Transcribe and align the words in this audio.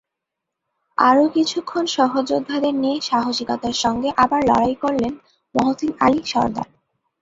আরও 0.97 1.23
কিছুক্ষণ 1.29 1.85
সহযোদ্ধাদের 1.97 2.73
নিয়ে 2.75 2.97
সাহসিকতার 3.01 3.75
সঙ্গে 3.83 4.09
আবার 4.17 4.41
লড়াই 4.49 4.75
করলেন 4.75 5.13
মহসীন 5.55 5.91
আলী 5.99 6.21
সরদার। 6.25 6.67